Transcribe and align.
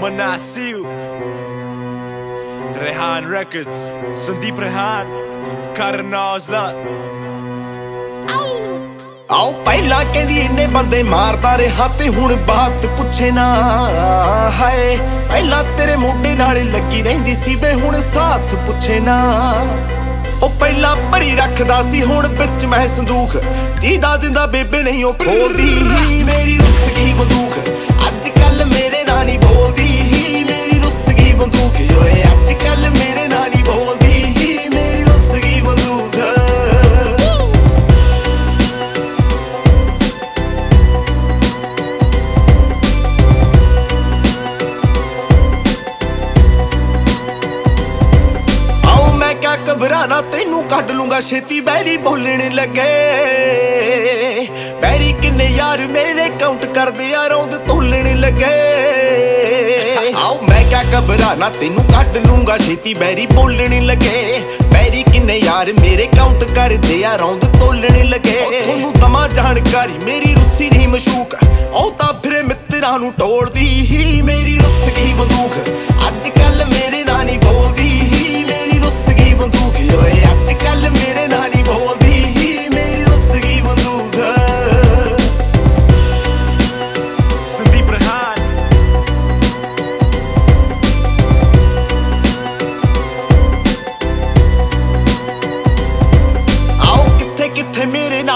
Manasio 0.00 0.80
Rehan 2.80 3.28
Records. 3.30 3.76
Sandeep 4.24 4.58
Rehan. 4.64 5.06
Karnazla 5.78 6.64
ਆਓ 9.36 9.52
ਪਹਿਲਾਂ 9.64 10.04
ਕਹਿੰਦੀ 10.12 10.38
ਇੰਨੇ 10.40 10.66
ਬੰਦੇ 10.74 11.02
ਮਾਰਦਾ 11.02 11.56
ਰਿਹਾ 11.58 11.86
ਤੇ 11.98 12.08
ਹੁਣ 12.08 12.34
ਬਾਤ 12.48 12.86
ਪੁੱਛੇ 12.98 13.30
ਨਾ। 13.30 13.46
ਹਾਏ 14.58 14.96
ਪਹਿਲਾਂ 15.30 15.62
ਤੇਰੇ 15.78 15.96
ਮੋਢੇ 15.96 16.34
ਨਾਲ 16.34 16.56
ਲੱਗੀ 16.72 17.02
ਰਹਿੰਦੀ 17.02 17.34
ਸੀ 17.34 17.54
ਵੇ 17.62 17.72
ਹੁਣ 17.72 18.00
ਸਾਥ 18.12 18.54
ਪੁੱਛੇ 18.66 18.98
ਨਾ। 19.00 19.18
ਉਹ 20.42 20.48
ਪਹਿਲਾਂ 20.60 20.94
ਭਰੀ 21.12 21.34
ਰੱਖਦਾ 21.36 21.82
ਸੀ 21.90 22.02
ਹੁਣ 22.02 22.26
ਵਿੱਚ 22.38 22.64
ਮੈਂ 22.64 22.86
ਸੰਦੂਖ। 22.96 23.36
ਜੀਦਾ 23.80 24.16
ਦਿੰਦਾ 24.16 24.46
ਬੇਬੇ 24.54 24.82
ਨਹੀਂ 24.82 25.04
ਉਹ 25.04 25.14
ਖੋਲਦੀ। 25.24 26.22
ਮੇਰੀ 26.24 26.56
ਰੁੱਸ 26.58 26.96
ਗਈ 26.96 27.12
ਬੰਦੂਕ 27.18 27.58
ਅੱਜ 28.08 28.28
ਕੱਲ 28.40 28.64
ਮੇਰੇ 28.66 29.04
ਨਾਲ 29.08 29.24
ਨਹੀਂ 29.26 29.38
ਕਿਆ 49.76 49.84
ਘਬਰਾਣਾ 49.84 50.20
ਤੈਨੂੰ 50.32 50.62
ਕੱਢ 50.64 50.90
ਲੂੰਗਾ 50.90 51.20
ਛੇਤੀ। 51.20 51.60
ਬੈਰੀ 51.60 51.96
ਬੋਲਣ 51.96 52.42
ਲੱਗੇ। 52.54 52.84
ਬੈਰੀ 54.82 55.12
ਕਿੰਨੇ 55.12 55.44
ਯਾਰ 55.44 55.80
ਮੇਰੇ 55.86 56.28
ਕਾਊਂਟ 56.40 56.64
ਕਰਦੇ 56.64 57.14
ਆ 57.14 57.26
ਰੌਂਦ 57.28 57.54
ਤੋਲਣ 57.68 58.20
ਲੱਗੇ। 58.20 58.52
ਆਓ 60.16 60.38
ਮੈਂ 60.42 60.62
ਕਿਆ 60.64 60.82
ਘਬਰਾਣਾ 60.94 61.48
ਤੈਨੂੰ 61.60 61.84
ਕੱਢ 61.84 62.16
ਲੂੰਗਾ 62.26 62.56
ਛੇਤੀ। 62.58 62.94
ਬੈਰੀ 62.94 63.26
ਬੋਲਣ 63.26 63.80
ਲੱਗੇ। 63.86 64.40
ਬੈਰੀ 64.72 65.02
ਕਿੰਨੇ 65.02 65.38
ਯਾਰ 65.38 65.72
ਮੇਰੇ 65.80 66.06
ਕਾਊਂਟ 66.16 66.44
ਕਰਦੇ 66.44 67.04
ਆ 67.04 67.16
ਰੌਂਦ 67.16 67.44
ਤੋਲਣ 67.60 68.04
ਲੱਗੇ। 68.08 68.40
ਤੁਹਾਨੂੰ 68.64 68.92
ਦਮਾ 68.92 69.28
ਜਾਣਕਾਰੀ 69.28 69.98
ਮੇਰੀ 70.04 70.34
ਰੁੱਸੀ 70.34 70.70
ਨਹੀਂ 70.70 70.88
ਮਸ਼ੂਕ। 70.88 71.36
ਉਹ 71.72 71.90
ਤਾਂ 71.90 72.12
ਫਿਰੇ 72.22 72.42
ਮਿੱਤਰਾਂ 72.42 72.98
ਨੂੰ 72.98 73.12
ਟੋੜਦੀ 73.12 73.68
ਹੀ 73.90 74.22
ਮੇਰੀ 74.22 74.58
ਰੁੱਸ 74.58 74.88
ਗਈ 74.96 75.12
ਬੰਦੂਕ। 75.12 75.52
ਅੱਜ 76.08 76.28
ਕੱਲ 76.28 76.64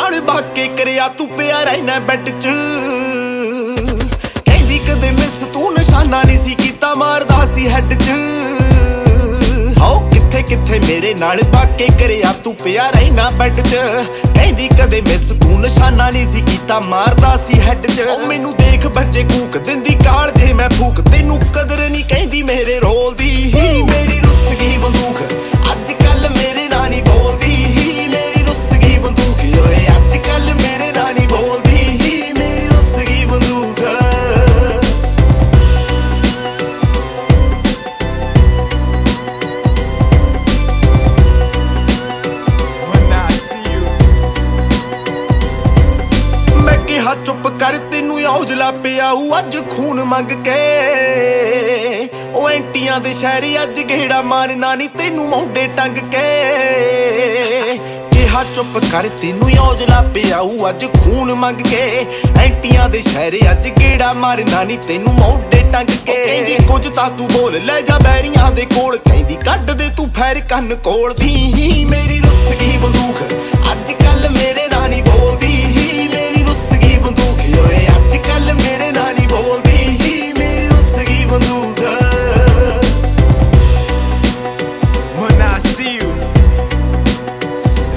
ਨਾਲ 0.00 0.20
ਬਾਕੇ 0.20 0.66
ਕਰਿਆ 0.76 1.06
ਤੂੰ 1.08 1.26
ਪਿਆ 1.28 1.62
ਰਹਿਣਾ 1.64 1.98
ਬੈੱਡ 1.98 2.28
'ਚ। 2.28 2.46
ਕਹਿੰਦੀ 4.44 4.78
ਕਦੇ 4.78 5.10
ਮਿਸ 5.10 5.42
ਤੂੰ 5.52 5.72
ਨਿਸ਼ਾਨਾ 5.74 6.22
ਨਹੀਂ 6.22 6.38
ਸੀ 6.44 6.54
ਕੀਤਾ, 6.54 6.94
ਮਾਰਦਾ 6.94 7.46
ਸੀ 7.54 7.68
ਹੈੱਡ 7.68 7.92
'ਚ। 7.94 8.10
ਆਓ 9.80 9.98
ਕਿੱਥੇ 10.10 10.42
ਕਿੱਥੇ 10.42 10.78
ਮੇਰੇ 10.86 11.12
ਨਾਲ 11.14 11.42
ਬਾਕੇ 11.52 11.88
ਕਰਿਆ 12.00 12.32
ਤੂੰ 12.44 12.54
ਪਿਆ 12.54 12.88
ਰਹਿਣਾ 12.90 13.28
ਬੈੱਡ 13.30 13.60
'ਚ। 13.60 13.74
ਕਹਿੰਦੀ 14.24 14.68
ਕਦੇ 14.68 15.00
ਮਿਸ 15.00 15.28
ਤੂੰ 15.42 15.60
ਨਿਸ਼ਾਨਾ 15.60 16.08
ਨਹੀਂ 16.10 16.26
ਸੀ 16.32 16.40
ਕੀਤਾ, 16.40 16.80
ਮਾਰਦਾ 16.80 17.36
ਸੀ 17.46 17.60
ਹੈੱਡ 17.60 17.86
'ਚ। 17.86 18.00
ਉਹ 18.00 18.26
ਮੈਨੂੰ 18.26 18.56
ਦੇਖ 18.56 18.86
ਬੱਚੇ 18.88 19.22
ਕੂਕ 19.24 19.58
ਦਿੰਦੀ, 19.58 19.94
ਕਾਲ 20.04 20.32
ਜੇ 20.32 20.52
ਮੈਂ 20.52 20.70
ਫੂਕ, 20.70 21.00
ਤੈਨੂੰ 21.10 21.38
ਕਦਰ 21.54 21.88
ਨਹੀਂ 21.88 22.04
ਕਹਿੰਦੀ 22.04 22.42
ਮੇਰੇ 22.42 22.80
ਰੋਲ 22.80 23.14
ਦੀ। 23.14 23.30
ਹੀ 23.54 23.82
ਮੇਰੀ 23.82 24.20
ਚੁੱਪ 47.30 47.46
ਕਰ, 47.60 47.76
ਤੈਨੂੰ 47.91 48.16
ਔਜਲਾ 48.26 48.70
ਪਿਆ 48.84 49.10
ਊ 49.12 49.28
ਅੱਜ 49.38 49.56
ਖੂਨ 49.70 50.02
ਮੰਗ 50.04 50.30
ਕੇ। 50.44 52.08
ਉਹ 52.34 52.48
ਐਂਟੀਆਂ 52.50 52.98
ਦੇ 53.00 53.12
ਸ਼ਹਿਰੀ 53.12 53.56
ਅੱਜ 53.62 53.80
ਗੇੜਾ 53.80 54.20
ਮਾਰਨਾ 54.22 54.74
ਨਹੀਂ 54.74 54.88
ਤੈਨੂੰ 54.88 55.28
ਮੌਂਡੇ 55.28 55.66
ਟੰਗ 55.76 55.98
ਕੇ। 56.12 56.24
ਕਿਹਾ 58.12 58.42
ਚੁੱਪ 58.54 58.78
ਕਰ, 58.92 59.08
ਤੈਨੂੰ 59.22 59.50
ਔਜਲਾ 59.60 60.00
ਪਿਆ 60.14 60.40
ਊ 60.40 60.69
ਅੱਜ 60.69 60.84
ਖੂਨ 60.94 61.32
ਮੰਗ 61.34 61.60
ਕੇ। 61.70 62.06
ਐਂਟੀਆਂ 62.40 62.88
ਦੇ 62.88 63.02
ਸ਼ਹਿਰੀ 63.02 63.40
ਅੱਜ 63.50 63.69
ਗੇੜਾ 63.80 64.12
ਮਾਰਨਾ 64.12 64.64
ਨਹੀਂ 64.64 64.78
ਤੈਨੂੰ 64.88 65.14
ਮੌਂਡੇ 65.14 65.62
ਟੰਗ 65.72 65.90
ਕੇ। 66.06 66.12
ਉਹ 66.12 66.26
ਕਹਿੰਦੀ, 66.26 66.56
ਕੁਝ 66.69 66.88
ਤਾਂ 66.88 67.10
ਤੂੰ 67.10 67.28
ਬੋਲ, 67.28 67.60
ਲੈ 67.62 67.80
ਜਾ 67.80 67.98
ਬੈਰੀਆਂ 67.98 68.50
ਦੇ 68.52 68.66
ਕੋਲ। 68.74 68.96
ਕਹਿੰਦੀ, 68.98 69.36
ਕੱਢ 69.44 69.70
ਦੇ 69.70 69.88
ਤੂੰ 69.96 70.10
ਫੈਰ 70.19 70.40
ਕੰਨ 70.50 70.74
ਕੋਲ 70.84 71.14
ਦੀ, 71.14 71.84
ਮੇਰੀ 71.90 72.20
ਰੁੱਸ 72.20 72.60
ਗਈ 72.60 72.76
ਬੰਦੂਕ 72.76 73.16
ਅੱਜ 73.72 73.92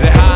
the 0.03 0.11
high 0.11 0.32